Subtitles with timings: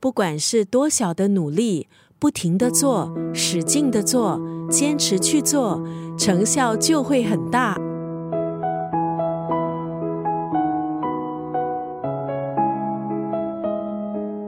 [0.00, 1.88] 不管是多小的努力，
[2.20, 4.40] 不停的做，使劲的做，
[4.70, 5.82] 坚持去做，
[6.16, 7.76] 成效就会很大。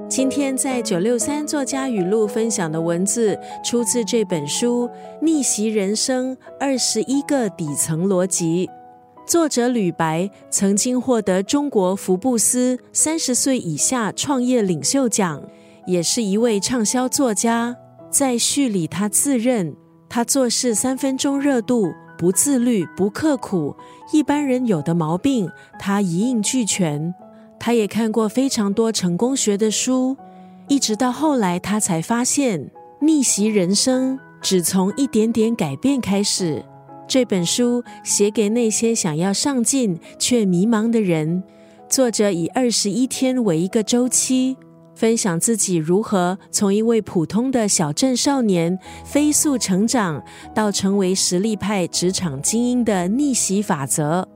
[0.08, 4.86] 今天在九六三作家语录分享的文字，出自这本书
[5.20, 8.66] 《逆袭人生二十一个底层逻辑》。
[9.26, 15.40] 作者吕白曾经获得中国福布斯三十岁以下创业领袖奖，
[15.86, 17.76] 也是一位畅销作家。
[18.10, 19.76] 在序里，他自认
[20.08, 23.76] 他做事三分钟热度，不自律，不刻苦，
[24.12, 27.14] 一般人有的毛病，他一应俱全。
[27.60, 30.16] 他也看过非常多成功学的书，
[30.66, 36.64] 一直到后来，他才发现逆袭人生只从一点点改变开始。
[37.10, 41.42] 这本书写给那些想要上进却迷茫的人。
[41.88, 44.56] 作者以二十一天为一个周期，
[44.94, 50.22] 分享自己如何从一位普通的小镇少年飞速成长，
[50.54, 54.28] 到成为实力派职场精英的逆袭法则。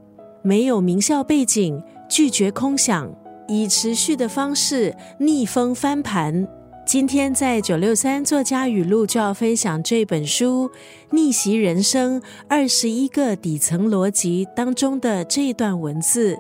[0.43, 1.81] 没有名校背景。
[2.07, 3.09] 拒绝空想，
[3.49, 6.47] 以持续的方式逆风翻盘。
[6.87, 10.69] 今天在九六三作家语录就要分享这本书
[11.11, 16.39] 《逆袭人生二十一个底层逻辑》当中的这段文字：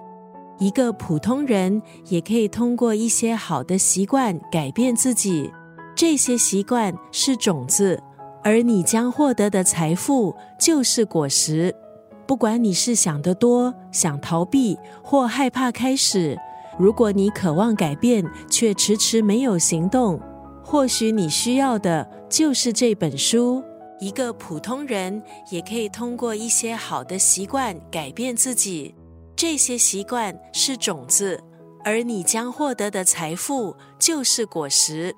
[0.58, 5.50] 一个普通人也可以通过一些好的习惯改变自己。
[5.96, 7.98] 这些习惯是种子，
[8.42, 11.74] 而你将获得的财富就是果实。
[12.26, 16.38] 不管你是想得多、想逃避或害怕开始，
[16.78, 20.20] 如果你渴望改变却迟迟没有行动，
[20.64, 23.62] 或许你需要的就是这本书。
[24.00, 28.94] 一个普通人也可以通过一些好的习惯改变自己，
[29.36, 31.40] 这些习惯是种子，
[31.84, 35.14] 而你将获得的财富就是果实。